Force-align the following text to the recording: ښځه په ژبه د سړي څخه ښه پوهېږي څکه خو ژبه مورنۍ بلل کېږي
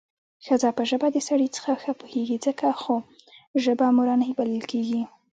ښځه 0.45 0.69
په 0.77 0.83
ژبه 0.89 1.07
د 1.11 1.17
سړي 1.27 1.47
څخه 1.55 1.71
ښه 1.81 1.91
پوهېږي 1.99 2.37
څکه 2.45 2.69
خو 2.81 2.95
ژبه 3.63 3.87
مورنۍ 3.97 4.31
بلل 4.37 4.61
کېږي 4.71 5.01